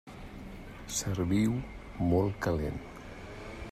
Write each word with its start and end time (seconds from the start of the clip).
Serviu-ho 0.99 2.07
molt 2.13 2.43
calent. 2.47 2.85